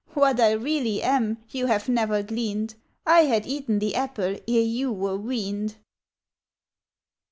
[0.15, 2.73] What I really am you have never gleaned;
[3.05, 5.75] I had eaten the apple ere you were weaned.